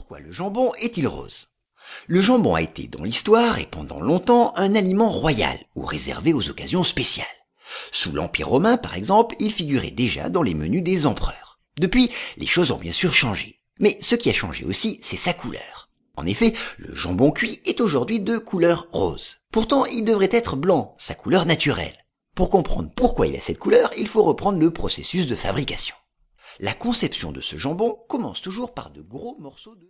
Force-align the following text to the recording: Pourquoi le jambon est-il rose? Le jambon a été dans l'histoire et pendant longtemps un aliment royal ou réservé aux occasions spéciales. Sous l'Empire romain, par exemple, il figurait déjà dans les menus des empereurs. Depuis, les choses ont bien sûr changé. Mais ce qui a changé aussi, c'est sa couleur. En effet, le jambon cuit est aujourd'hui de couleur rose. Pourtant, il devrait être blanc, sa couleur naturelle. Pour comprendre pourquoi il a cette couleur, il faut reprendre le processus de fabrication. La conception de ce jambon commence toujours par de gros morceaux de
Pourquoi 0.00 0.20
le 0.20 0.32
jambon 0.32 0.72
est-il 0.80 1.06
rose? 1.06 1.48
Le 2.06 2.22
jambon 2.22 2.54
a 2.54 2.62
été 2.62 2.88
dans 2.88 3.04
l'histoire 3.04 3.58
et 3.58 3.66
pendant 3.66 4.00
longtemps 4.00 4.54
un 4.56 4.74
aliment 4.74 5.10
royal 5.10 5.58
ou 5.76 5.84
réservé 5.84 6.32
aux 6.32 6.48
occasions 6.48 6.84
spéciales. 6.84 7.26
Sous 7.92 8.10
l'Empire 8.12 8.48
romain, 8.48 8.78
par 8.78 8.94
exemple, 8.94 9.36
il 9.40 9.52
figurait 9.52 9.90
déjà 9.90 10.30
dans 10.30 10.40
les 10.40 10.54
menus 10.54 10.82
des 10.82 11.04
empereurs. 11.04 11.60
Depuis, 11.78 12.10
les 12.38 12.46
choses 12.46 12.70
ont 12.70 12.78
bien 12.78 12.94
sûr 12.94 13.12
changé. 13.12 13.60
Mais 13.78 13.98
ce 14.00 14.14
qui 14.14 14.30
a 14.30 14.32
changé 14.32 14.64
aussi, 14.64 14.98
c'est 15.02 15.16
sa 15.16 15.34
couleur. 15.34 15.90
En 16.16 16.24
effet, 16.24 16.54
le 16.78 16.94
jambon 16.94 17.30
cuit 17.30 17.60
est 17.66 17.82
aujourd'hui 17.82 18.20
de 18.20 18.38
couleur 18.38 18.88
rose. 18.92 19.36
Pourtant, 19.52 19.84
il 19.84 20.06
devrait 20.06 20.30
être 20.32 20.56
blanc, 20.56 20.94
sa 20.96 21.14
couleur 21.14 21.44
naturelle. 21.44 22.06
Pour 22.34 22.48
comprendre 22.48 22.90
pourquoi 22.96 23.26
il 23.26 23.36
a 23.36 23.40
cette 23.40 23.58
couleur, 23.58 23.90
il 23.98 24.08
faut 24.08 24.22
reprendre 24.22 24.58
le 24.58 24.70
processus 24.70 25.26
de 25.26 25.36
fabrication. 25.36 25.94
La 26.62 26.74
conception 26.74 27.32
de 27.32 27.40
ce 27.40 27.56
jambon 27.56 27.98
commence 28.06 28.42
toujours 28.42 28.74
par 28.74 28.90
de 28.90 29.00
gros 29.00 29.34
morceaux 29.38 29.76
de 29.76 29.86